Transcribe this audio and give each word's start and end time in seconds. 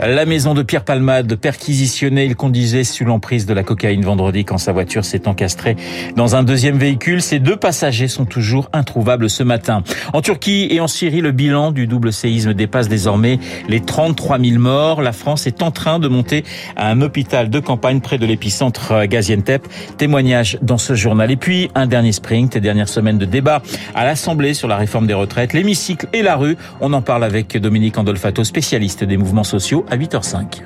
La 0.00 0.26
maison 0.26 0.52
de 0.52 0.64
Pierre 0.64 0.82
Palmade 0.82 1.36
perquisitionnée, 1.36 2.24
il 2.24 2.34
conduisait 2.34 2.82
sous 2.82 3.04
l'emprise 3.04 3.46
de 3.46 3.54
la 3.54 3.62
cocaïne 3.62 4.04
vendredi 4.04 4.44
quand 4.44 4.58
sa 4.58 4.72
voiture 4.72 5.04
s'est 5.04 5.28
encastrée 5.28 5.76
dans 6.16 6.34
un 6.34 6.42
deuxième 6.42 6.76
véhicule. 6.76 7.22
Ses 7.22 7.38
deux 7.38 7.54
passagers 7.54 8.08
sont 8.08 8.24
toujours 8.24 8.68
introuvables 8.72 9.30
ce 9.30 9.44
matin. 9.44 9.84
En 10.12 10.22
Turquie 10.22 10.66
et 10.72 10.80
en 10.80 10.88
Syrie, 10.88 11.20
le 11.20 11.30
bilan 11.30 11.70
du 11.70 11.86
double 11.86 12.12
séisme 12.12 12.52
dépasse 12.52 12.88
désormais 12.88 13.38
les 13.68 13.78
33 13.78 14.40
000 14.40 14.58
morts. 14.58 15.02
La 15.02 15.12
France 15.12 15.46
est 15.46 15.62
en 15.62 15.70
train 15.70 16.00
de 16.00 16.08
monter 16.08 16.42
à 16.74 16.88
un 16.88 17.00
hôpital 17.00 17.48
de 17.48 17.60
campagne 17.60 18.00
près 18.00 18.18
de 18.18 18.26
l'épicentre 18.26 19.06
Gaziantep. 19.06 19.68
Témoignage 19.98 20.58
dans 20.62 20.78
ce 20.78 20.94
journal. 20.94 21.30
Et 21.30 21.36
puis, 21.36 21.70
un 21.76 21.86
dernier 21.86 22.10
sprint 22.10 22.56
et 22.56 22.60
dernière 22.60 22.88
semaine 22.88 23.18
de 23.18 23.24
débat 23.24 23.62
à 23.94 24.04
l'Assemblée 24.04 24.52
sur 24.52 24.66
la 24.66 24.76
réforme 24.76 25.06
des 25.06 25.14
retraites, 25.14 25.52
l'hémicycle 25.52 26.08
et 26.12 26.22
la 26.22 26.34
rue. 26.34 26.56
On 26.80 26.92
en 26.92 27.02
parle 27.02 27.22
avec 27.22 27.56
Dominique 27.56 27.96
Andolfato, 27.98 28.42
spécialiste 28.42 29.04
des 29.04 29.11
mouvements 29.16 29.44
sociaux 29.44 29.84
à 29.90 29.96
8h05. 29.96 30.62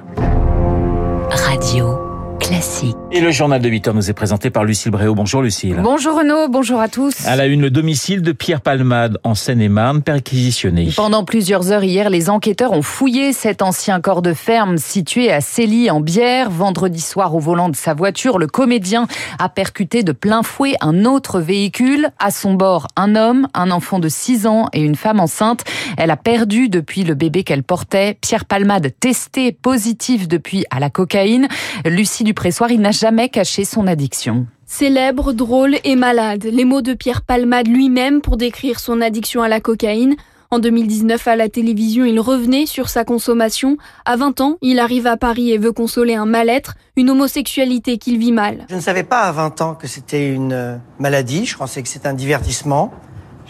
Radio 1.30 2.05
classique. 2.46 2.96
Et 3.12 3.20
le 3.20 3.30
journal 3.30 3.60
de 3.60 3.68
8 3.68 3.88
heures 3.88 3.94
nous 3.94 4.10
est 4.10 4.14
présenté 4.14 4.50
par 4.50 4.64
Lucille 4.64 4.90
Bréau. 4.90 5.14
Bonjour 5.14 5.42
Lucille. 5.42 5.78
Bonjour 5.82 6.18
Renaud, 6.18 6.48
bonjour 6.48 6.80
à 6.80 6.88
tous. 6.88 7.26
À 7.26 7.34
la 7.34 7.46
une, 7.46 7.60
le 7.60 7.70
domicile 7.70 8.22
de 8.22 8.32
Pierre 8.32 8.60
Palmade 8.60 9.18
en 9.24 9.34
Seine-et-Marne 9.34 10.02
perquisitionné. 10.02 10.90
Pendant 10.94 11.24
plusieurs 11.24 11.72
heures 11.72 11.84
hier, 11.84 12.10
les 12.10 12.30
enquêteurs 12.30 12.72
ont 12.72 12.82
fouillé 12.82 13.32
cet 13.32 13.62
ancien 13.62 14.00
corps 14.00 14.22
de 14.22 14.32
ferme 14.32 14.76
situé 14.78 15.32
à 15.32 15.40
Célie 15.40 15.90
en 15.90 16.00
Bière. 16.00 16.50
Vendredi 16.50 17.00
soir, 17.00 17.34
au 17.34 17.38
volant 17.38 17.68
de 17.68 17.76
sa 17.76 17.94
voiture, 17.94 18.38
le 18.38 18.46
comédien 18.46 19.06
a 19.38 19.48
percuté 19.48 20.02
de 20.02 20.12
plein 20.12 20.42
fouet 20.42 20.74
un 20.80 21.04
autre 21.04 21.40
véhicule. 21.40 22.10
À 22.18 22.30
son 22.30 22.54
bord, 22.54 22.86
un 22.96 23.16
homme, 23.16 23.48
un 23.54 23.70
enfant 23.70 23.98
de 23.98 24.08
6 24.08 24.46
ans 24.46 24.68
et 24.72 24.80
une 24.80 24.96
femme 24.96 25.20
enceinte. 25.20 25.64
Elle 25.96 26.10
a 26.10 26.16
perdu 26.16 26.68
depuis 26.68 27.02
le 27.02 27.14
bébé 27.14 27.44
qu'elle 27.44 27.62
portait. 27.62 28.18
Pierre 28.20 28.44
Palmade 28.44 28.92
testé 29.00 29.52
positif 29.52 30.28
depuis 30.28 30.64
à 30.70 30.80
la 30.80 30.90
cocaïne. 30.90 31.48
Lucie 31.84 32.24
du 32.24 32.34
Pressoir, 32.36 32.70
il 32.70 32.80
n'a 32.82 32.92
jamais 32.92 33.30
caché 33.30 33.64
son 33.64 33.86
addiction. 33.86 34.46
Célèbre, 34.66 35.32
drôle 35.32 35.76
et 35.84 35.96
malade, 35.96 36.44
les 36.44 36.66
mots 36.66 36.82
de 36.82 36.92
Pierre 36.92 37.22
Palmade 37.22 37.66
lui-même 37.66 38.20
pour 38.20 38.36
décrire 38.36 38.78
son 38.78 39.00
addiction 39.00 39.42
à 39.42 39.48
la 39.48 39.58
cocaïne. 39.60 40.16
En 40.50 40.58
2019, 40.58 41.26
à 41.26 41.34
la 41.34 41.48
télévision, 41.48 42.04
il 42.04 42.20
revenait 42.20 42.66
sur 42.66 42.90
sa 42.90 43.04
consommation. 43.04 43.78
À 44.04 44.16
20 44.16 44.40
ans, 44.42 44.58
il 44.60 44.78
arrive 44.78 45.06
à 45.06 45.16
Paris 45.16 45.50
et 45.50 45.58
veut 45.58 45.72
consoler 45.72 46.14
un 46.14 46.26
mal-être, 46.26 46.74
une 46.96 47.08
homosexualité 47.08 47.96
qu'il 47.96 48.18
vit 48.18 48.32
mal. 48.32 48.66
Je 48.68 48.76
ne 48.76 48.80
savais 48.80 49.02
pas 49.02 49.22
à 49.22 49.32
20 49.32 49.62
ans 49.62 49.74
que 49.74 49.86
c'était 49.86 50.28
une 50.28 50.52
euh, 50.52 50.76
maladie, 50.98 51.46
je 51.46 51.56
pensais 51.56 51.82
que 51.82 51.88
c'était 51.88 52.08
un 52.08 52.14
divertissement. 52.14 52.92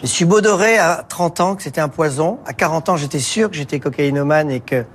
J'ai 0.01 0.07
subodoré 0.07 0.77
à 0.77 1.03
30 1.07 1.41
ans 1.41 1.55
que 1.55 1.63
c'était 1.63 1.81
un 1.81 1.89
poison. 1.89 2.39
À 2.45 2.53
40 2.53 2.89
ans, 2.89 2.95
j'étais 2.95 3.19
sûr 3.19 3.51
que 3.51 3.57
j'étais 3.57 3.79
cocaïnomane 3.79 4.49
et 4.49 4.61
que 4.61 4.85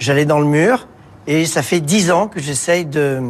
j'allais 0.00 0.24
dans 0.26 0.40
le 0.40 0.46
mur. 0.46 0.88
Et 1.30 1.44
ça 1.44 1.62
fait 1.62 1.80
10 1.80 2.10
ans 2.10 2.26
que 2.26 2.40
j'essaye 2.40 2.86
de 2.86 3.20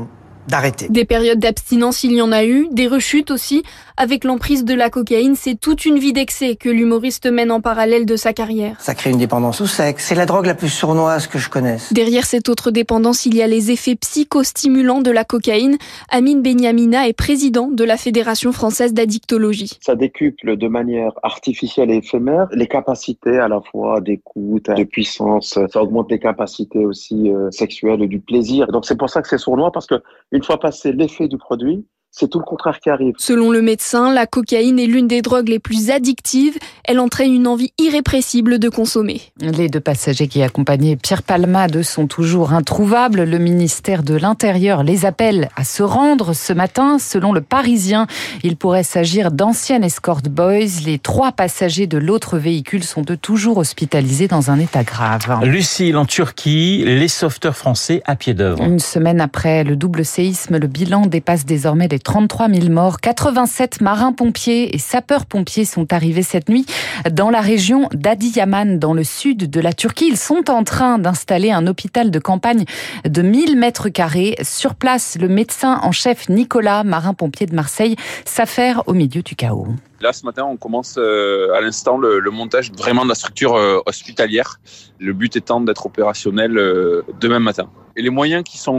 d'arrêter. 0.48 0.88
Des 0.88 1.04
périodes 1.04 1.38
d'abstinence, 1.38 2.04
il 2.04 2.12
y 2.12 2.22
en 2.22 2.32
a 2.32 2.44
eu, 2.44 2.68
des 2.72 2.86
rechutes 2.86 3.30
aussi. 3.30 3.62
Avec 3.96 4.24
l'emprise 4.24 4.64
de 4.64 4.74
la 4.74 4.90
cocaïne, 4.90 5.34
c'est 5.34 5.58
toute 5.58 5.84
une 5.84 5.98
vie 5.98 6.12
d'excès 6.12 6.54
que 6.54 6.68
l'humoriste 6.68 7.26
mène 7.26 7.50
en 7.50 7.60
parallèle 7.60 8.06
de 8.06 8.16
sa 8.16 8.32
carrière. 8.32 8.76
Ça 8.80 8.94
crée 8.94 9.10
une 9.10 9.18
dépendance 9.18 9.60
au 9.60 9.66
sexe. 9.66 10.06
C'est 10.06 10.14
la 10.14 10.26
drogue 10.26 10.46
la 10.46 10.54
plus 10.54 10.68
sournoise 10.68 11.26
que 11.26 11.38
je 11.38 11.50
connaisse. 11.50 11.92
Derrière 11.92 12.24
cette 12.24 12.48
autre 12.48 12.70
dépendance, 12.70 13.26
il 13.26 13.34
y 13.34 13.42
a 13.42 13.46
les 13.46 13.70
effets 13.70 13.96
psychostimulants 13.96 15.00
de 15.00 15.10
la 15.10 15.24
cocaïne. 15.24 15.78
Amine 16.10 16.42
Benyamina 16.42 17.08
est 17.08 17.12
président 17.12 17.68
de 17.68 17.84
la 17.84 17.96
Fédération 17.96 18.52
française 18.52 18.94
d'addictologie. 18.94 19.78
Ça 19.80 19.96
décuple 19.96 20.56
de 20.56 20.68
manière 20.68 21.12
artificielle 21.22 21.90
et 21.90 21.96
éphémère 21.96 22.46
les 22.52 22.68
capacités 22.68 23.38
à 23.38 23.48
la 23.48 23.60
fois 23.60 24.00
d'écoute, 24.00 24.70
de 24.70 24.84
puissance. 24.84 25.58
Ça 25.72 25.82
augmente 25.82 26.10
les 26.10 26.18
capacités 26.18 26.84
aussi 26.84 27.30
euh, 27.30 27.50
sexuelles 27.50 28.02
et 28.02 28.08
du 28.08 28.20
plaisir. 28.20 28.68
Donc 28.68 28.86
c'est 28.86 28.96
pour 28.96 29.10
ça 29.10 29.22
que 29.22 29.28
c'est 29.28 29.38
sournois 29.38 29.72
parce 29.72 29.86
que 29.86 29.96
une 30.38 30.44
fois 30.44 30.60
passé 30.60 30.92
l'effet 30.92 31.26
du 31.26 31.36
produit, 31.36 31.84
c'est 32.10 32.28
tout 32.28 32.38
le 32.38 32.44
contraire 32.44 32.80
qui 32.80 32.90
arrive. 32.90 33.14
Selon 33.18 33.50
le 33.50 33.62
médecin, 33.62 34.12
la 34.12 34.26
cocaïne 34.26 34.78
est 34.78 34.86
l'une 34.86 35.06
des 35.06 35.22
drogues 35.22 35.48
les 35.48 35.58
plus 35.58 35.90
addictives. 35.90 36.58
Elle 36.84 37.00
entraîne 37.00 37.32
une 37.32 37.46
envie 37.46 37.72
irrépressible 37.78 38.58
de 38.58 38.68
consommer. 38.68 39.20
Les 39.40 39.68
deux 39.68 39.80
passagers 39.80 40.26
qui 40.26 40.42
accompagnaient 40.42 40.96
Pierre 40.96 41.22
Palmade 41.22 41.82
sont 41.82 42.06
toujours 42.06 42.52
introuvables. 42.52 43.24
Le 43.24 43.38
ministère 43.38 44.02
de 44.02 44.14
l'Intérieur 44.14 44.82
les 44.82 45.04
appelle 45.04 45.48
à 45.54 45.64
se 45.64 45.82
rendre 45.82 46.32
ce 46.32 46.52
matin. 46.52 46.98
Selon 46.98 47.32
le 47.32 47.40
Parisien, 47.40 48.06
il 48.42 48.56
pourrait 48.56 48.82
s'agir 48.82 49.30
d'anciennes 49.30 49.84
escort 49.84 50.22
boys. 50.22 50.80
Les 50.86 50.98
trois 50.98 51.32
passagers 51.32 51.86
de 51.86 51.98
l'autre 51.98 52.38
véhicule 52.38 52.84
sont 52.84 53.02
de 53.02 53.14
toujours 53.14 53.58
hospitalisés 53.58 54.28
dans 54.28 54.50
un 54.50 54.58
état 54.58 54.82
grave. 54.82 55.44
Lucille, 55.44 55.96
en 55.96 56.06
Turquie, 56.06 56.82
les 56.84 57.08
sauveteurs 57.08 57.56
français 57.56 58.02
à 58.06 58.16
pied 58.16 58.34
d'œuvre. 58.34 58.64
Une 58.64 58.78
semaine 58.78 59.20
après 59.20 59.62
le 59.62 59.76
double 59.76 60.04
séisme, 60.04 60.56
le 60.58 60.66
bilan 60.66 61.02
dépasse 61.06 61.44
désormais 61.44 61.86
les 61.86 61.97
33 61.98 62.48
000 62.48 62.68
morts. 62.70 63.00
87 63.00 63.80
marins-pompiers 63.80 64.74
et 64.74 64.78
sapeurs-pompiers 64.78 65.64
sont 65.64 65.92
arrivés 65.92 66.22
cette 66.22 66.48
nuit 66.48 66.66
dans 67.10 67.30
la 67.30 67.40
région 67.40 67.88
d'Adiyaman, 67.92 68.78
dans 68.78 68.94
le 68.94 69.04
sud 69.04 69.50
de 69.50 69.60
la 69.60 69.72
Turquie. 69.72 70.08
Ils 70.08 70.16
sont 70.16 70.50
en 70.50 70.64
train 70.64 70.98
d'installer 70.98 71.50
un 71.50 71.66
hôpital 71.66 72.10
de 72.10 72.18
campagne 72.18 72.64
de 73.04 73.22
1000 73.22 73.56
mètres 73.56 73.88
carrés. 73.88 74.36
Sur 74.42 74.74
place, 74.74 75.16
le 75.20 75.28
médecin 75.28 75.80
en 75.82 75.92
chef 75.92 76.28
Nicolas, 76.28 76.84
marin-pompier 76.84 77.46
de 77.46 77.54
Marseille, 77.54 77.96
s'affaire 78.24 78.82
au 78.86 78.94
milieu 78.94 79.22
du 79.22 79.34
chaos. 79.34 79.68
Là, 80.00 80.12
ce 80.12 80.24
matin, 80.24 80.44
on 80.44 80.56
commence 80.56 80.94
euh, 80.96 81.52
à 81.54 81.60
l'instant 81.60 81.98
le, 81.98 82.20
le, 82.20 82.30
montage 82.30 82.70
vraiment 82.70 83.02
de 83.02 83.08
la 83.08 83.16
structure 83.16 83.56
euh, 83.56 83.80
hospitalière. 83.84 84.60
Le 85.00 85.12
but 85.12 85.34
étant 85.34 85.60
d'être 85.60 85.86
opérationnel 85.86 86.56
euh, 86.56 87.02
demain 87.20 87.40
matin. 87.40 87.68
Et 87.96 88.02
les 88.02 88.10
moyens 88.10 88.44
qui 88.44 88.58
sont 88.58 88.78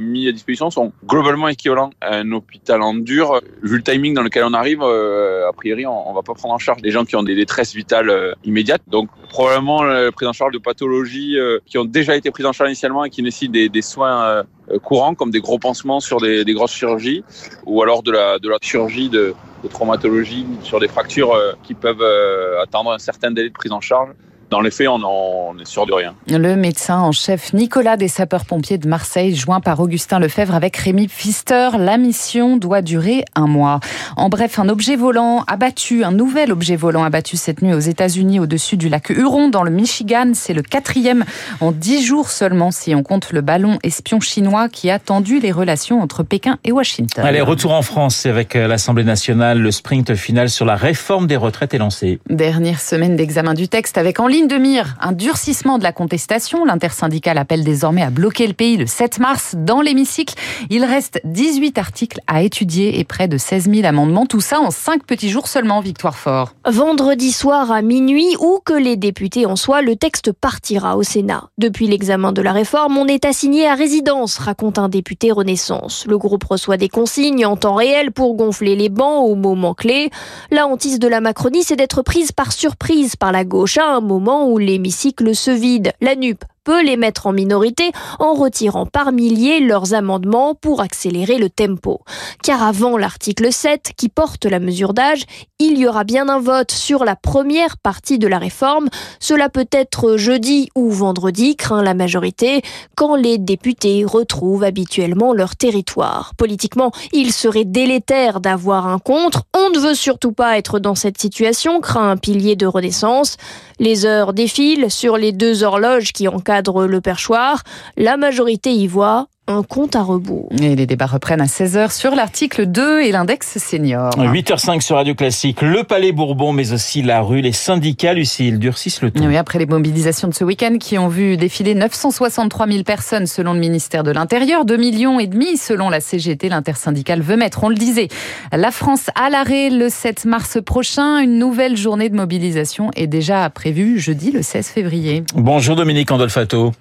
mis 0.00 0.26
à 0.26 0.32
disposition 0.32 0.68
sont 0.68 0.92
globalement 1.06 1.46
équivalents 1.46 1.90
à 2.00 2.16
un 2.16 2.32
hôpital 2.32 2.82
en 2.82 2.92
dur. 2.92 3.40
Vu 3.62 3.76
le 3.76 3.84
timing 3.84 4.14
dans 4.14 4.24
lequel 4.24 4.42
on 4.42 4.52
arrive, 4.52 4.82
a 4.82 5.52
priori, 5.52 5.86
on, 5.86 6.10
on 6.10 6.12
va 6.12 6.22
pas 6.22 6.34
prendre 6.34 6.52
en 6.52 6.58
charge 6.58 6.82
des 6.82 6.90
gens 6.90 7.04
qui 7.04 7.14
ont 7.14 7.22
des 7.22 7.36
détresses 7.36 7.72
vitales 7.72 8.34
immédiates. 8.42 8.82
Donc, 8.88 9.10
probablement 9.28 9.84
la 9.84 10.10
prise 10.10 10.26
en 10.26 10.32
charge 10.32 10.54
de 10.54 10.58
pathologies 10.58 11.36
qui 11.66 11.78
ont 11.78 11.84
déjà 11.84 12.16
été 12.16 12.32
prises 12.32 12.46
en 12.46 12.52
charge 12.52 12.70
initialement 12.70 13.04
et 13.04 13.10
qui 13.10 13.22
nécessitent 13.22 13.52
des, 13.52 13.68
des 13.68 13.82
soins 13.82 14.42
courants, 14.82 15.14
comme 15.14 15.30
des 15.30 15.40
gros 15.40 15.60
pansements 15.60 16.00
sur 16.00 16.20
des, 16.20 16.44
des 16.44 16.52
grosses 16.52 16.74
chirurgies, 16.74 17.22
ou 17.64 17.80
alors 17.80 18.02
de 18.02 18.10
la, 18.10 18.40
de 18.40 18.48
la 18.48 18.58
chirurgie 18.60 19.08
de, 19.08 19.36
de 19.62 19.68
traumatologie 19.68 20.46
sur 20.62 20.80
des 20.80 20.88
fractures 20.88 21.32
euh, 21.32 21.52
qui 21.62 21.74
peuvent 21.74 22.02
euh, 22.02 22.60
attendre 22.62 22.92
un 22.92 22.98
certain 22.98 23.30
délai 23.30 23.48
de 23.48 23.54
prise 23.54 23.72
en 23.72 23.80
charge. 23.80 24.10
Dans 24.52 24.60
les 24.60 24.70
faits, 24.70 24.86
on, 24.88 25.02
on 25.02 25.58
est 25.58 25.66
sûr 25.66 25.86
de 25.86 25.94
rien. 25.94 26.14
Le 26.28 26.56
médecin 26.56 26.98
en 26.98 27.10
chef 27.10 27.54
Nicolas 27.54 27.96
des 27.96 28.08
sapeurs-pompiers 28.08 28.76
de 28.76 28.86
Marseille, 28.86 29.34
joint 29.34 29.60
par 29.60 29.80
Augustin 29.80 30.18
Lefebvre 30.18 30.54
avec 30.54 30.76
Rémi 30.76 31.08
Pfister. 31.08 31.70
La 31.78 31.96
mission 31.96 32.58
doit 32.58 32.82
durer 32.82 33.24
un 33.34 33.46
mois. 33.46 33.80
En 34.18 34.28
bref, 34.28 34.58
un 34.58 34.68
objet 34.68 34.94
volant 34.94 35.42
abattu, 35.46 36.04
un 36.04 36.12
nouvel 36.12 36.52
objet 36.52 36.76
volant 36.76 37.02
abattu 37.02 37.38
cette 37.38 37.62
nuit 37.62 37.72
aux 37.72 37.78
États-Unis 37.78 38.40
au-dessus 38.40 38.76
du 38.76 38.90
lac 38.90 39.08
Huron 39.08 39.48
dans 39.48 39.62
le 39.62 39.70
Michigan. 39.70 40.32
C'est 40.34 40.52
le 40.52 40.60
quatrième 40.60 41.24
en 41.60 41.72
dix 41.72 42.04
jours 42.04 42.28
seulement 42.28 42.70
si 42.72 42.94
on 42.94 43.02
compte 43.02 43.32
le 43.32 43.40
ballon 43.40 43.78
espion 43.82 44.20
chinois 44.20 44.68
qui 44.68 44.90
a 44.90 44.98
tendu 44.98 45.40
les 45.40 45.50
relations 45.50 46.02
entre 46.02 46.24
Pékin 46.24 46.58
et 46.64 46.72
Washington. 46.72 47.24
Allez, 47.24 47.40
retour 47.40 47.72
en 47.72 47.80
France 47.80 48.26
avec 48.26 48.54
euh, 48.54 48.68
l'Assemblée 48.68 49.04
nationale. 49.04 49.60
Le 49.60 49.70
sprint 49.70 50.14
final 50.14 50.50
sur 50.50 50.66
la 50.66 50.76
réforme 50.76 51.26
des 51.26 51.38
retraites 51.38 51.72
est 51.72 51.78
lancé. 51.78 52.20
Dernière 52.28 52.82
semaine 52.82 53.16
d'examen 53.16 53.54
du 53.54 53.68
texte 53.68 53.96
avec 53.96 54.20
en 54.20 54.26
ligne 54.26 54.41
de 54.46 54.56
mire 54.56 54.96
un 55.00 55.12
durcissement 55.12 55.78
de 55.78 55.82
la 55.82 55.92
contestation. 55.92 56.64
L'intersyndicale 56.64 57.38
appelle 57.38 57.64
désormais 57.64 58.02
à 58.02 58.10
bloquer 58.10 58.46
le 58.46 58.52
pays 58.52 58.76
le 58.76 58.86
7 58.86 59.18
mars. 59.18 59.54
Dans 59.56 59.80
l'hémicycle, 59.80 60.34
il 60.70 60.84
reste 60.84 61.20
18 61.24 61.78
articles 61.78 62.20
à 62.26 62.42
étudier 62.42 62.98
et 62.98 63.04
près 63.04 63.28
de 63.28 63.36
16 63.38 63.70
000 63.70 63.86
amendements. 63.86 64.26
Tout 64.26 64.40
ça 64.40 64.60
en 64.60 64.70
5 64.70 65.04
petits 65.04 65.28
jours 65.30 65.48
seulement, 65.48 65.80
Victoire 65.80 66.16
Fort. 66.16 66.54
Vendredi 66.66 67.32
soir 67.32 67.70
à 67.70 67.82
minuit, 67.82 68.36
où 68.40 68.60
que 68.64 68.72
les 68.72 68.96
députés 68.96 69.46
en 69.46 69.56
soient, 69.56 69.82
le 69.82 69.96
texte 69.96 70.32
partira 70.32 70.96
au 70.96 71.02
Sénat. 71.02 71.48
Depuis 71.58 71.86
l'examen 71.86 72.32
de 72.32 72.42
la 72.42 72.52
réforme, 72.52 72.98
on 72.98 73.06
est 73.06 73.24
assigné 73.24 73.66
à 73.66 73.74
résidence, 73.74 74.38
raconte 74.38 74.78
un 74.78 74.88
député 74.88 75.32
Renaissance. 75.32 76.04
Le 76.06 76.18
groupe 76.18 76.44
reçoit 76.44 76.76
des 76.76 76.88
consignes 76.88 77.44
en 77.46 77.56
temps 77.56 77.74
réel 77.74 78.12
pour 78.12 78.34
gonfler 78.34 78.76
les 78.76 78.88
bancs 78.88 79.28
au 79.28 79.34
moment 79.34 79.74
clé. 79.74 80.10
La 80.50 80.66
hantise 80.66 80.98
de 80.98 81.08
la 81.08 81.20
Macronie, 81.20 81.62
c'est 81.62 81.76
d'être 81.76 82.02
prise 82.02 82.32
par 82.32 82.52
surprise 82.52 83.16
par 83.16 83.32
la 83.32 83.44
gauche 83.44 83.78
à 83.78 83.86
un 83.94 84.00
moment 84.00 84.31
où 84.40 84.58
l'hémicycle 84.58 85.34
se 85.34 85.50
vide. 85.50 85.92
La 86.00 86.16
NUP 86.16 86.44
peut 86.64 86.82
les 86.82 86.96
mettre 86.96 87.26
en 87.26 87.32
minorité 87.32 87.90
en 88.18 88.34
retirant 88.34 88.86
par 88.86 89.12
milliers 89.12 89.60
leurs 89.60 89.94
amendements 89.94 90.54
pour 90.54 90.80
accélérer 90.80 91.38
le 91.38 91.50
tempo. 91.50 92.00
Car 92.42 92.62
avant 92.62 92.96
l'article 92.96 93.52
7 93.52 93.92
qui 93.96 94.08
porte 94.08 94.44
la 94.44 94.60
mesure 94.60 94.94
d'âge, 94.94 95.24
il 95.58 95.78
y 95.78 95.86
aura 95.86 96.04
bien 96.04 96.28
un 96.28 96.40
vote 96.40 96.72
sur 96.72 97.04
la 97.04 97.16
première 97.16 97.78
partie 97.78 98.18
de 98.18 98.26
la 98.26 98.38
réforme. 98.38 98.88
Cela 99.20 99.48
peut 99.48 99.68
être 99.72 100.16
jeudi 100.16 100.68
ou 100.74 100.90
vendredi, 100.90 101.56
craint 101.56 101.82
la 101.82 101.94
majorité, 101.94 102.62
quand 102.96 103.16
les 103.16 103.38
députés 103.38 104.04
retrouvent 104.04 104.64
habituellement 104.64 105.32
leur 105.32 105.56
territoire. 105.56 106.32
Politiquement, 106.36 106.92
il 107.12 107.32
serait 107.32 107.64
délétère 107.64 108.40
d'avoir 108.40 108.86
un 108.86 108.98
contre. 108.98 109.42
On 109.56 109.70
ne 109.70 109.78
veut 109.78 109.94
surtout 109.94 110.32
pas 110.32 110.58
être 110.58 110.78
dans 110.78 110.94
cette 110.94 111.18
situation, 111.18 111.80
craint 111.80 112.10
un 112.10 112.16
pilier 112.16 112.56
de 112.56 112.66
renaissance. 112.66 113.36
Les 113.78 114.06
heures 114.06 114.32
défilent 114.32 114.90
sur 114.90 115.16
les 115.16 115.32
deux 115.32 115.64
horloges 115.64 116.12
qui 116.12 116.28
encadrent 116.28 116.51
le 116.60 117.00
perchoir. 117.00 117.62
La 117.96 118.16
majorité 118.16 118.72
y 118.72 118.86
voit 118.86 119.28
un 119.48 119.64
compte 119.64 119.96
à 119.96 120.02
rebours. 120.02 120.48
Et 120.60 120.76
les 120.76 120.86
débats 120.86 121.06
reprennent 121.06 121.40
à 121.40 121.46
16h 121.46 121.92
sur 121.92 122.14
l'article 122.14 122.66
2 122.66 123.02
et 123.02 123.10
l'index 123.10 123.58
senior. 123.58 124.10
8h05 124.16 124.80
sur 124.80 124.96
Radio 124.96 125.16
Classique, 125.16 125.62
le 125.62 125.82
Palais 125.82 126.12
Bourbon, 126.12 126.52
mais 126.52 126.72
aussi 126.72 127.02
la 127.02 127.22
rue, 127.22 127.40
les 127.40 127.52
syndicats, 127.52 128.14
Lucie, 128.14 128.48
ils 128.48 128.60
durcissent 128.60 129.02
le 129.02 129.10
ton. 129.10 129.26
Oui, 129.26 129.36
après 129.36 129.58
les 129.58 129.66
mobilisations 129.66 130.28
de 130.28 130.34
ce 130.34 130.44
week-end 130.44 130.76
qui 130.78 130.96
ont 130.96 131.08
vu 131.08 131.36
défiler 131.36 131.74
963 131.74 132.68
000 132.68 132.82
personnes 132.84 133.26
selon 133.26 133.52
le 133.52 133.58
ministère 133.58 134.04
de 134.04 134.12
l'Intérieur, 134.12 134.64
2 134.64 134.76
millions 134.76 135.18
et 135.18 135.26
demi 135.26 135.56
selon 135.56 135.90
la 135.90 136.00
CGT, 136.00 136.48
l'intersyndicale 136.48 137.20
veut 137.20 137.36
mettre, 137.36 137.64
on 137.64 137.68
le 137.68 137.74
disait, 137.74 138.08
la 138.52 138.70
France 138.70 139.10
à 139.16 139.28
l'arrêt 139.28 139.70
le 139.70 139.88
7 139.88 140.24
mars 140.24 140.58
prochain. 140.64 141.18
Une 141.18 141.38
nouvelle 141.38 141.76
journée 141.76 142.08
de 142.08 142.14
mobilisation 142.16 142.90
est 142.94 143.08
déjà 143.08 143.50
prévue 143.50 143.98
jeudi 143.98 144.30
le 144.30 144.42
16 144.42 144.68
février. 144.68 145.24
Bonjour 145.34 145.74
Dominique 145.74 146.12
Andolfato. 146.12 146.72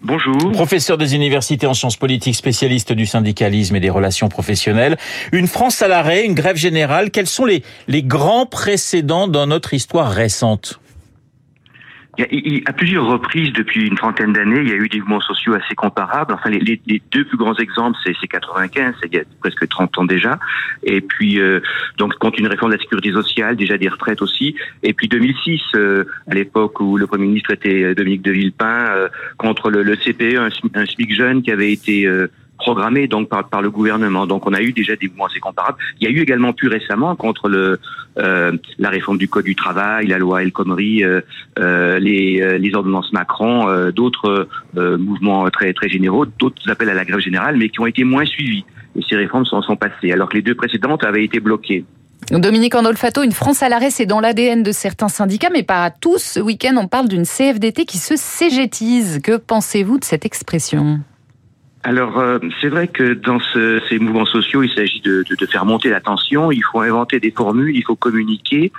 Bonjour. 0.00 0.52
Professeur 0.52 0.96
des 0.96 1.16
universités 1.16 1.66
en 1.66 1.74
sciences 1.74 1.96
politiques, 1.96 2.36
spécialiste 2.36 2.92
du 2.92 3.04
syndicalisme 3.04 3.74
et 3.74 3.80
des 3.80 3.90
relations 3.90 4.28
professionnelles. 4.28 4.96
Une 5.32 5.48
France 5.48 5.82
à 5.82 5.88
l'arrêt, 5.88 6.24
une 6.24 6.34
grève 6.34 6.56
générale. 6.56 7.10
Quels 7.10 7.26
sont 7.26 7.44
les, 7.44 7.62
grands 8.02 8.46
précédents 8.46 9.26
dans 9.26 9.46
notre 9.46 9.74
histoire 9.74 10.10
récente? 10.10 10.78
À 12.20 12.72
plusieurs 12.72 13.06
reprises 13.06 13.52
depuis 13.52 13.86
une 13.86 13.94
trentaine 13.94 14.32
d'années, 14.32 14.60
il 14.60 14.68
y 14.68 14.72
a 14.72 14.76
eu 14.76 14.88
des 14.88 14.98
mouvements 14.98 15.20
sociaux 15.20 15.54
assez 15.54 15.74
comparables. 15.76 16.34
Enfin, 16.34 16.50
les, 16.50 16.58
les, 16.58 17.02
deux 17.12 17.24
plus 17.24 17.36
grands 17.36 17.54
exemples, 17.54 17.96
c'est 18.04 18.14
95, 18.26 18.94
c'est 19.00 19.08
il 19.08 19.14
y 19.14 19.20
a 19.20 19.24
presque 19.40 19.68
30 19.68 19.98
ans 19.98 20.04
déjà. 20.04 20.38
Et 20.82 21.00
puis, 21.00 21.40
euh, 21.40 21.60
donc, 21.96 22.14
contre 22.14 22.40
une 22.40 22.48
réforme 22.48 22.72
de 22.72 22.76
la 22.76 22.82
sécurité 22.82 23.12
sociale, 23.12 23.56
déjà 23.56 23.78
des 23.78 23.88
retraites 23.88 24.20
aussi. 24.20 24.56
Et 24.82 24.92
puis 24.94 25.08
2006, 25.08 25.60
euh, 25.74 26.04
à 26.28 26.34
l'époque 26.34 26.80
où 26.80 26.96
le 26.96 27.06
Premier 27.06 27.26
ministre 27.26 27.52
était 27.52 27.82
euh, 27.82 27.94
Dominique 27.94 28.22
de 28.22 28.32
Villepin, 28.32 28.86
euh, 28.88 29.08
contre 29.36 29.70
le, 29.70 29.82
le 29.82 29.96
CPE, 29.96 30.38
un, 30.38 30.48
un 30.74 30.86
SMIC 30.86 31.14
jeune 31.14 31.42
qui 31.42 31.52
avait 31.52 31.72
été 31.72 32.08
programmé 32.58 33.06
donc 33.06 33.28
par, 33.28 33.48
par 33.48 33.62
le 33.62 33.70
gouvernement. 33.70 34.26
Donc 34.26 34.46
on 34.46 34.52
a 34.52 34.60
eu 34.60 34.72
déjà 34.72 34.96
des 34.96 35.08
mouvements 35.08 35.26
assez 35.26 35.40
comparables. 35.40 35.78
Il 36.00 36.08
y 36.08 36.10
a 36.10 36.14
eu 36.14 36.20
également 36.20 36.52
plus 36.52 36.68
récemment 36.68 37.16
contre 37.16 37.48
le 37.48 37.78
euh, 38.18 38.52
la 38.78 38.90
réforme 38.90 39.16
du 39.16 39.28
code 39.28 39.44
du 39.44 39.54
travail, 39.54 40.08
la 40.08 40.18
loi 40.18 40.42
El 40.42 40.50
Khomri, 40.50 41.04
euh, 41.04 41.20
euh, 41.58 42.00
les, 42.00 42.58
les 42.58 42.74
ordonnances 42.74 43.12
Macron, 43.12 43.90
d'autres 43.92 44.48
mouvements 44.74 45.48
très 45.50 45.72
très 45.72 45.88
généraux, 45.88 46.26
d'autres 46.26 46.68
appels 46.68 46.90
à 46.90 46.94
la 46.94 47.04
grève 47.04 47.20
générale, 47.20 47.56
mais 47.56 47.68
qui 47.68 47.80
ont 47.80 47.86
été 47.86 48.04
moins 48.04 48.24
suivis. 48.24 48.64
Et 48.96 49.02
ces 49.08 49.16
réformes 49.16 49.44
sont, 49.44 49.62
sont 49.62 49.76
passées, 49.76 50.12
alors 50.12 50.28
que 50.28 50.36
les 50.36 50.42
deux 50.42 50.54
précédentes 50.54 51.04
avaient 51.04 51.24
été 51.24 51.38
bloquées. 51.40 51.84
Dominique 52.30 52.74
Andolfato, 52.74 53.22
une 53.22 53.32
France 53.32 53.62
à 53.62 53.68
l'arrêt, 53.68 53.90
c'est 53.90 54.04
dans 54.04 54.20
l'ADN 54.20 54.62
de 54.62 54.72
certains 54.72 55.08
syndicats, 55.08 55.50
mais 55.52 55.62
pas 55.62 55.84
à 55.84 55.90
tous. 55.90 56.18
Ce 56.18 56.40
week-end, 56.40 56.74
on 56.76 56.88
parle 56.88 57.08
d'une 57.08 57.24
CFDT 57.24 57.84
qui 57.84 57.98
se 57.98 58.16
cégétise. 58.16 59.20
Que 59.22 59.36
pensez-vous 59.36 59.98
de 59.98 60.04
cette 60.04 60.26
expression? 60.26 61.00
Alors, 61.84 62.18
euh, 62.18 62.38
c'est 62.60 62.68
vrai 62.68 62.88
que 62.88 63.14
dans 63.14 63.38
ce, 63.38 63.80
ces 63.88 63.98
mouvements 63.98 64.26
sociaux, 64.26 64.62
il 64.62 64.70
s'agit 64.70 65.00
de, 65.00 65.24
de, 65.28 65.36
de, 65.36 65.46
faire 65.46 65.64
monter 65.64 65.90
la 65.90 66.00
tension, 66.00 66.50
il 66.50 66.62
faut 66.62 66.80
inventer 66.80 67.20
des 67.20 67.30
formules, 67.30 67.74
il 67.76 67.84
faut 67.84 67.94
communiquer. 67.94 68.72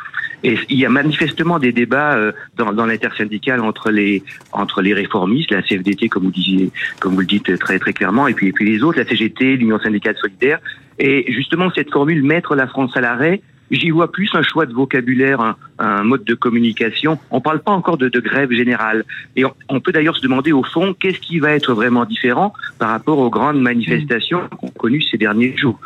Et 0.43 0.57
il 0.69 0.77
y 0.77 0.85
a 0.85 0.89
manifestement 0.89 1.59
des 1.59 1.71
débats 1.71 2.15
euh, 2.15 2.31
dans, 2.57 2.73
dans 2.73 2.85
l'intersyndicale 2.85 3.61
entre 3.61 3.89
les 3.89 4.23
entre 4.51 4.81
les 4.81 4.93
réformistes, 4.93 5.51
la 5.51 5.61
CFDT, 5.61 6.09
comme 6.09 6.23
vous 6.23 6.31
disiez, 6.31 6.71
comme 6.99 7.13
vous 7.13 7.21
le 7.21 7.25
dites 7.25 7.57
très 7.57 7.79
très 7.79 7.93
clairement, 7.93 8.27
et 8.27 8.33
puis, 8.33 8.47
et 8.47 8.51
puis 8.51 8.69
les 8.69 8.83
autres, 8.83 8.99
la 8.99 9.05
CGT, 9.05 9.55
l'Union 9.57 9.79
syndicale 9.79 10.15
solidaire. 10.17 10.59
Et 10.97 11.31
justement, 11.31 11.71
cette 11.73 11.91
formule 11.91 12.23
mettre 12.23 12.55
la 12.55 12.67
France 12.67 12.95
à 12.95 13.01
l'arrêt, 13.01 13.41
J'y 13.71 13.91
vois 13.91 14.11
plus 14.11 14.29
un 14.33 14.41
choix 14.41 14.65
de 14.65 14.73
vocabulaire, 14.73 15.41
un, 15.41 15.55
un 15.79 16.03
mode 16.03 16.23
de 16.23 16.33
communication. 16.33 17.19
On 17.31 17.37
ne 17.37 17.41
parle 17.41 17.59
pas 17.59 17.71
encore 17.71 17.97
de, 17.97 18.09
de, 18.09 18.19
grève 18.19 18.51
générale. 18.51 19.03
Et 19.35 19.45
on, 19.45 19.53
on 19.69 19.79
peut 19.79 19.91
d'ailleurs 19.91 20.17
se 20.17 20.21
demander 20.21 20.51
au 20.51 20.63
fond 20.63 20.95
qu'est-ce 20.99 21.19
qui 21.19 21.39
va 21.39 21.51
être 21.51 21.73
vraiment 21.73 22.05
différent 22.05 22.53
par 22.77 22.89
rapport 22.89 23.19
aux 23.19 23.29
grandes 23.29 23.61
manifestations 23.61 24.41
qu'on 24.57 24.67
a 24.67 24.71
connues 24.71 25.03
ces 25.03 25.17
derniers 25.17 25.55
jours. 25.57 25.79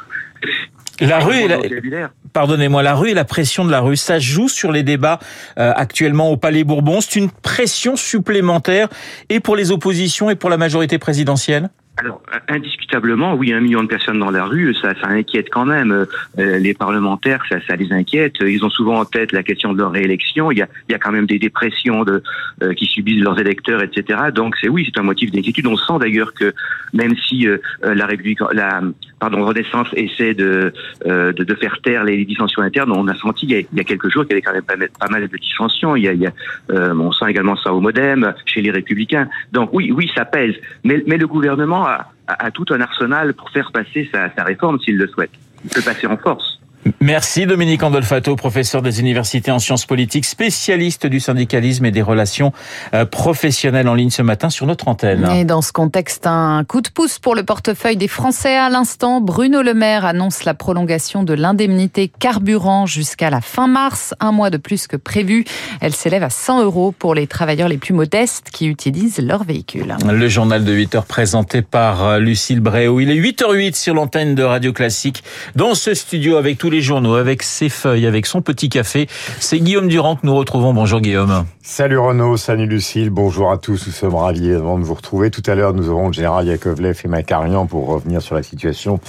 La 0.99 1.19
rue, 1.19 1.47
la... 1.47 2.11
pardonnez-moi, 2.33 2.83
la 2.83 2.93
rue 2.93 3.09
et 3.09 3.13
la 3.13 3.25
pression 3.25 3.65
de 3.65 3.71
la 3.71 3.81
rue, 3.81 3.97
ça 3.97 4.19
joue 4.19 4.47
sur 4.47 4.71
les 4.71 4.83
débats 4.83 5.19
euh, 5.57 5.73
actuellement 5.75 6.29
au 6.29 6.37
Palais 6.37 6.63
Bourbon. 6.63 7.01
C'est 7.01 7.19
une 7.19 7.31
pression 7.31 7.95
supplémentaire 7.95 8.89
et 9.29 9.39
pour 9.39 9.55
les 9.55 9.71
oppositions 9.71 10.29
et 10.29 10.35
pour 10.35 10.49
la 10.49 10.57
majorité 10.57 10.99
présidentielle? 10.99 11.69
Alors, 11.97 12.23
indiscutablement, 12.47 13.35
oui, 13.35 13.53
un 13.53 13.59
million 13.59 13.83
de 13.83 13.87
personnes 13.87 14.17
dans 14.17 14.31
la 14.31 14.45
rue, 14.45 14.73
ça, 14.73 14.93
inquiète 15.03 15.49
quand 15.51 15.65
même. 15.65 15.91
Euh, 15.91 16.57
les 16.57 16.73
parlementaires, 16.73 17.43
ça, 17.47 17.57
ça 17.67 17.75
les 17.75 17.93
inquiète. 17.93 18.37
Ils 18.41 18.65
ont 18.65 18.71
souvent 18.71 18.99
en 18.99 19.05
tête 19.05 19.31
la 19.31 19.43
question 19.43 19.73
de 19.73 19.77
leur 19.77 19.91
réélection. 19.91 20.51
Il 20.51 20.57
y 20.57 20.63
a, 20.63 20.67
il 20.89 20.91
y 20.91 20.95
a 20.95 20.97
quand 20.97 21.11
même 21.11 21.27
des 21.27 21.37
dépressions 21.37 22.03
euh, 22.07 22.73
qui 22.73 22.87
subissent 22.87 23.21
leurs 23.21 23.39
électeurs, 23.39 23.83
etc. 23.83 24.19
Donc, 24.33 24.55
c'est 24.59 24.69
oui, 24.69 24.89
c'est 24.91 24.99
un 24.99 25.03
motif 25.03 25.31
d'inquiétude. 25.31 25.67
On 25.67 25.77
sent 25.77 25.99
d'ailleurs 25.99 26.33
que 26.33 26.53
même 26.93 27.15
si 27.15 27.47
euh, 27.47 27.59
la 27.83 28.07
République, 28.07 28.39
la 28.53 28.81
pardon, 29.23 29.45
Renaissance 29.45 29.87
essaie 29.93 30.33
de, 30.33 30.73
de, 31.05 31.31
de 31.31 31.55
faire 31.55 31.77
taire 31.81 32.03
les, 32.03 32.25
dissensions 32.25 32.61
internes, 32.61 32.91
on 32.91 33.07
a 33.07 33.15
senti 33.15 33.45
il 33.45 33.51
y 33.51 33.55
a, 33.55 33.59
il 33.59 33.77
y 33.77 33.79
a 33.79 33.85
quelques 33.85 34.09
jours 34.09 34.23
qu'il 34.23 34.31
y 34.31 34.33
avait 34.33 34.41
quand 34.41 34.51
même 34.51 34.89
pas, 34.99 35.07
mal 35.07 35.27
de 35.29 35.37
dissensions. 35.37 35.95
Il 35.95 36.03
y 36.03 36.09
a, 36.09 36.13
il 36.13 36.21
y 36.21 36.27
a 36.27 36.33
on 36.69 37.11
sent 37.13 37.25
également 37.29 37.55
ça 37.55 37.73
au 37.73 37.79
MoDem, 37.79 38.33
chez 38.45 38.61
les 38.61 38.71
Républicains. 38.71 39.29
Donc 39.53 39.69
oui, 39.71 39.93
oui, 39.93 40.11
ça 40.13 40.25
pèse. 40.25 40.55
Mais, 40.83 41.01
mais 41.07 41.15
le 41.15 41.27
gouvernement 41.27 41.85
a, 41.87 42.09
a, 42.27 42.51
tout 42.51 42.65
un 42.71 42.81
arsenal 42.81 43.33
pour 43.33 43.49
faire 43.49 43.71
passer 43.71 44.09
sa 44.11 44.43
réforme 44.43 44.79
s'il 44.81 44.97
le 44.97 45.07
souhaite. 45.07 45.31
Il 45.63 45.69
peut 45.69 45.81
passer 45.81 46.05
en 46.07 46.17
force. 46.17 46.52
Merci 46.99 47.45
Dominique 47.45 47.83
Andolfato, 47.83 48.35
professeur 48.35 48.81
des 48.81 48.99
universités 48.99 49.51
en 49.51 49.59
sciences 49.59 49.85
politiques, 49.85 50.25
spécialiste 50.25 51.05
du 51.05 51.19
syndicalisme 51.19 51.85
et 51.85 51.91
des 51.91 52.01
relations 52.01 52.51
euh, 52.93 53.05
professionnelles 53.05 53.87
en 53.87 53.93
ligne 53.93 54.09
ce 54.09 54.21
matin 54.21 54.49
sur 54.49 54.65
notre 54.65 54.87
antenne. 54.87 55.27
Et 55.35 55.45
dans 55.45 55.61
ce 55.61 55.71
contexte, 55.71 56.27
un 56.27 56.63
coup 56.63 56.81
de 56.81 56.89
pouce 56.89 57.19
pour 57.19 57.35
le 57.35 57.43
portefeuille 57.43 57.97
des 57.97 58.07
Français 58.07 58.55
à 58.55 58.69
l'instant. 58.69 59.21
Bruno 59.21 59.61
Le 59.61 59.73
Maire 59.73 60.05
annonce 60.05 60.43
la 60.43 60.53
prolongation 60.53 61.23
de 61.23 61.33
l'indemnité 61.33 62.07
carburant 62.07 62.85
jusqu'à 62.85 63.29
la 63.29 63.41
fin 63.41 63.67
mars, 63.67 64.13
un 64.19 64.31
mois 64.31 64.49
de 64.49 64.57
plus 64.57 64.87
que 64.87 64.97
prévu. 64.97 65.45
Elle 65.81 65.93
s'élève 65.93 66.23
à 66.23 66.29
100 66.29 66.63
euros 66.63 66.93
pour 66.97 67.15
les 67.15 67.27
travailleurs 67.27 67.69
les 67.69 67.77
plus 67.77 67.93
modestes 67.93 68.49
qui 68.51 68.67
utilisent 68.67 69.19
leur 69.19 69.43
véhicule. 69.43 69.95
Le 70.09 70.27
journal 70.27 70.63
de 70.63 70.73
8 70.73 70.95
heures 70.95 71.05
présenté 71.05 71.61
par 71.61 72.03
euh, 72.03 72.19
Lucille 72.19 72.59
Bréau. 72.59 72.99
Il 72.99 73.11
est 73.11 73.19
8h08 73.19 73.75
sur 73.75 73.93
l'antenne 73.93 74.35
de 74.35 74.43
Radio 74.43 74.73
Classique 74.73 75.23
dans 75.55 75.75
ce 75.75 75.93
studio 75.93 76.37
avec 76.37 76.57
tous 76.57 76.69
les 76.69 76.72
journaux, 76.81 77.15
avec 77.15 77.43
ses 77.43 77.69
feuilles, 77.69 78.05
avec 78.05 78.25
son 78.25 78.41
petit 78.41 78.69
café. 78.69 79.07
C'est 79.39 79.59
Guillaume 79.59 79.87
Durand 79.87 80.15
que 80.15 80.25
nous 80.25 80.35
retrouvons. 80.35 80.73
Bonjour 80.73 81.01
Guillaume. 81.01 81.45
Salut 81.61 81.97
Renaud, 81.97 82.35
salut 82.35 82.65
Lucille, 82.65 83.09
bonjour 83.09 83.51
à 83.51 83.57
tous. 83.57 83.87
Nous 83.87 83.93
sommes 83.93 84.15
ravis 84.15 84.49
de 84.49 84.57
vous 84.57 84.93
retrouver. 84.93 85.31
Tout 85.31 85.43
à 85.45 85.55
l'heure, 85.55 85.73
nous 85.73 85.89
aurons 85.89 86.07
le 86.07 86.13
général 86.13 86.45
Yakovlev 86.45 86.99
et 87.03 87.07
Macarian 87.07 87.65
pour 87.65 87.87
revenir 87.87 88.21
sur 88.21 88.35
la 88.35 88.43
situation, 88.43 88.99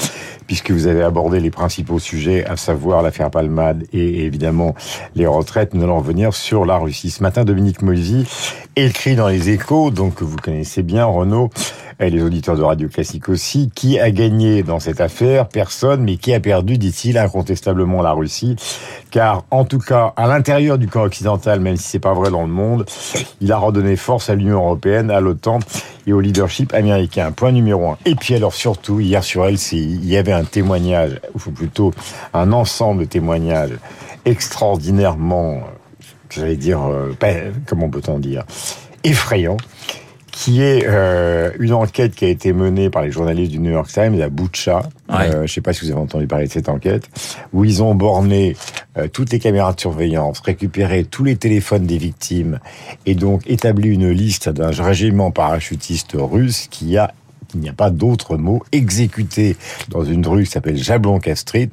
puisque 0.47 0.71
vous 0.71 0.87
avez 0.87 1.03
abordé 1.03 1.41
les 1.41 1.51
principaux 1.51 1.99
sujets, 1.99 2.45
à 2.45 2.57
savoir 2.57 3.03
l'affaire 3.03 3.31
Palmade 3.31 3.85
et 3.93 4.25
évidemment 4.25 4.75
les 5.17 5.27
retraites. 5.27 5.75
Nous 5.75 5.83
allons 5.83 5.99
revenir 5.99 6.33
sur 6.33 6.65
la 6.65 6.77
Russie. 6.77 7.11
Ce 7.11 7.23
matin, 7.23 7.45
Dominique 7.45 7.83
Moisy 7.83 8.27
écrit 8.77 9.17
dans 9.17 9.29
les 9.29 9.51
échos, 9.51 9.91
donc 9.91 10.15
que 10.17 10.25
vous 10.25 10.37
connaissez 10.37 10.83
bien, 10.83 11.05
Renaud, 11.05 11.51
et 12.01 12.11
les 12.11 12.23
auditeurs 12.23 12.57
de 12.57 12.63
Radio 12.63 12.89
Classique 12.89 13.29
aussi, 13.29 13.71
qui 13.75 13.99
a 13.99 14.11
gagné 14.11 14.63
dans 14.63 14.81
cette 14.81 15.01
affaire? 15.01 15.49
Personne, 15.49 16.03
mais 16.03 16.17
qui 16.17 16.35
a 16.35 16.41
perdu, 16.41 16.79
dit-il, 16.79 17.19
incontestablement 17.19 18.03
la 18.03 18.13
Russie, 18.13 18.57
car 19.11 19.45
en 19.51 19.65
tout 19.65 19.79
cas, 19.79 20.13
à 20.17 20.27
l'intérieur 20.27 20.79
du 20.79 20.89
camp 20.89 21.03
occidental, 21.03 21.61
même 21.61 21.77
si 21.77 21.85
c'est 21.85 21.99
pas 21.99 22.15
vrai 22.15 22.31
dans 22.31 22.43
le 22.43 22.53
monde, 22.53 22.85
il 23.41 23.53
a 23.53 23.59
redonné 23.59 23.97
force 23.97 24.31
à 24.31 24.35
l'Union 24.35 24.57
européenne, 24.57 25.11
à 25.11 25.21
l'OTAN 25.21 25.61
et 26.07 26.13
au 26.13 26.21
leadership 26.21 26.75
américain. 26.75 27.33
Point 27.33 27.53
numéro 27.53 27.91
un. 27.91 27.99
Et 28.05 28.15
puis 28.15 28.35
alors 28.35 28.55
surtout, 28.55 29.01
hier 29.01 29.23
sur 29.25 29.47
LCI, 29.47 29.99
il 30.03 30.09
y 30.09 30.17
avait 30.17 30.33
un 30.33 30.45
témoignage, 30.45 31.21
ou 31.35 31.51
plutôt 31.51 31.93
un 32.33 32.53
ensemble 32.53 33.03
de 33.03 33.09
témoignages 33.09 33.79
extraordinairement, 34.25 35.61
j'allais 36.31 36.57
dire, 36.57 36.81
euh, 36.83 37.13
comment 37.67 37.89
peut-on 37.89 38.19
dire, 38.19 38.45
effrayant 39.05 39.57
qui 40.35 40.63
est 40.63 40.85
euh, 40.89 41.53
une 41.61 41.73
enquête 41.73 42.17
qui 42.17 42.25
a 42.25 42.29
été 42.29 42.53
menée 42.53 42.91
par 42.91 43.03
les 43.03 43.13
journalistes 43.13 43.53
du 43.53 43.61
New 43.61 43.71
York 43.71 43.89
Times 43.89 44.21
à 44.21 44.29
Butcha. 44.29 44.83
Ouais. 45.09 45.29
Euh, 45.29 45.33
je 45.33 45.43
ne 45.43 45.47
sais 45.47 45.61
pas 45.61 45.73
si 45.73 45.85
vous 45.85 45.93
avez 45.93 46.01
entendu 46.01 46.27
parler 46.27 46.49
de 46.49 46.53
cette 46.53 46.69
enquête, 46.69 47.09
où 47.53 47.65
ils 47.65 47.85
ont 47.85 47.95
borné 47.95 48.57
euh, 48.99 49.07
toutes 49.07 49.31
les 49.31 49.39
caméras 49.39 49.73
de 49.75 49.81
surveillance, 49.81 50.41
récupéré 50.41 51.05
tous 51.05 51.23
les 51.23 51.37
téléphones 51.37 51.87
des 51.87 51.99
victimes 51.99 52.59
et 53.07 53.15
donc 53.15 53.49
établi 53.49 53.91
une 53.91 54.11
liste 54.11 54.49
d'un 54.49 54.71
régiment 54.71 55.31
parachutiste 55.31 56.17
russe 56.17 56.67
qui 56.69 56.99
a 56.99 57.15
il 57.55 57.61
n'y 57.61 57.69
a 57.69 57.73
pas 57.73 57.91
d'autre 57.91 58.37
mot, 58.37 58.63
exécuté 58.73 59.57
dans 59.89 60.05
une 60.05 60.27
rue 60.27 60.45
qui 60.45 60.51
s'appelle 60.51 60.77
Jablonka 60.77 61.35
Street. 61.37 61.71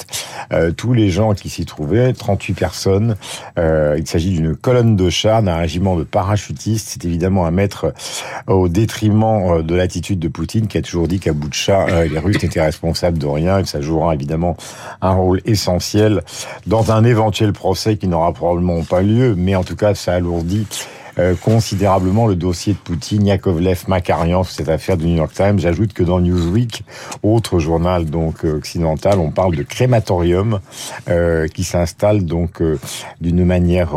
Euh, 0.53 0.71
tous 0.71 0.93
les 0.93 1.09
gens 1.09 1.33
qui 1.33 1.49
s'y 1.49 1.65
trouvaient, 1.65 2.13
38 2.13 2.53
personnes. 2.53 3.15
Euh, 3.57 3.95
il 3.97 4.07
s'agit 4.07 4.31
d'une 4.31 4.55
colonne 4.55 4.95
de 4.95 5.09
chars, 5.09 5.43
d'un 5.43 5.57
régiment 5.57 5.95
de 5.95 6.03
parachutistes. 6.03 6.89
C'est 6.89 7.05
évidemment 7.05 7.45
à 7.45 7.51
mettre 7.51 7.93
au 8.47 8.67
détriment 8.67 9.21
euh, 9.23 9.61
de 9.61 9.75
l'attitude 9.75 10.19
de 10.19 10.27
Poutine 10.27 10.67
qui 10.67 10.77
a 10.77 10.81
toujours 10.81 11.07
dit 11.07 11.19
qu'à 11.19 11.33
bout 11.33 11.49
de 11.49 11.53
chat, 11.53 11.87
euh, 11.89 12.07
les 12.07 12.19
Russes 12.19 12.41
n'étaient 12.41 12.61
responsables 12.61 13.17
de 13.17 13.27
rien 13.27 13.59
et 13.59 13.65
ça 13.65 13.81
jouera 13.81 14.13
évidemment 14.13 14.57
un 15.01 15.13
rôle 15.13 15.41
essentiel 15.45 16.21
dans 16.67 16.91
un 16.91 17.03
éventuel 17.03 17.53
procès 17.53 17.97
qui 17.97 18.07
n'aura 18.07 18.33
probablement 18.33 18.83
pas 18.83 19.01
lieu, 19.01 19.35
mais 19.35 19.55
en 19.55 19.63
tout 19.63 19.75
cas 19.75 19.95
ça 19.95 20.13
alourdit 20.13 20.67
euh, 21.19 21.35
considérablement 21.35 22.27
le 22.27 22.35
dossier 22.35 22.73
de 22.73 22.77
Poutine, 22.77 23.27
Yakovlev, 23.27 23.83
Makarian, 23.87 24.43
cette 24.43 24.69
affaire 24.69 24.97
du 24.97 25.07
New 25.07 25.17
York 25.17 25.33
Times. 25.33 25.59
J'ajoute 25.59 25.93
que 25.93 26.03
dans 26.03 26.19
Newsweek, 26.19 26.83
autre 27.23 27.59
journal 27.59 28.05
donc 28.05 28.45
euh, 28.45 28.57
occidental, 28.57 29.19
on 29.19 29.31
parle 29.31 29.55
de 29.55 29.63
crématorium 29.63 30.59
euh, 31.09 31.47
qui 31.47 31.63
s'installe 31.63 32.25
donc 32.25 32.61
d'une 33.19 33.43
manière, 33.45 33.93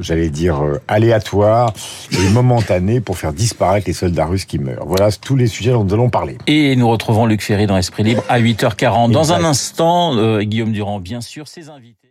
j'allais 0.00 0.30
dire, 0.30 0.62
aléatoire 0.88 1.72
et 2.12 2.28
momentanée 2.30 3.00
pour 3.00 3.18
faire 3.18 3.32
disparaître 3.32 3.86
les 3.86 3.92
soldats 3.92 4.26
russes 4.26 4.44
qui 4.44 4.58
meurent. 4.58 4.86
Voilà 4.86 5.10
tous 5.12 5.36
les 5.36 5.46
sujets 5.46 5.72
dont 5.72 5.84
nous 5.84 5.94
allons 5.94 6.10
parler. 6.10 6.38
Et 6.46 6.76
nous 6.76 6.88
retrouvons 6.88 7.26
Luc 7.26 7.42
Ferry 7.42 7.66
dans 7.66 7.76
Esprit 7.76 8.02
Libre 8.02 8.22
à 8.28 8.40
8h40. 8.40 9.10
Dans 9.10 9.32
un 9.32 9.44
instant, 9.44 10.40
Guillaume 10.40 10.72
Durand, 10.72 11.00
bien 11.00 11.20
sûr, 11.20 11.48
ses 11.48 11.68
invités. 11.68 12.05